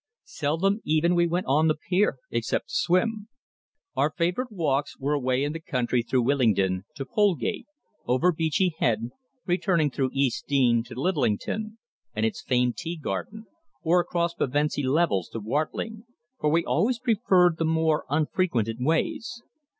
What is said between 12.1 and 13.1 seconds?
and its famed tea